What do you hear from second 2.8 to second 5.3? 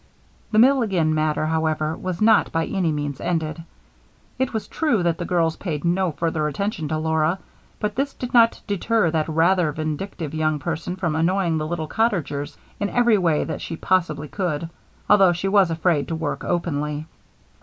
means ended. It was true that the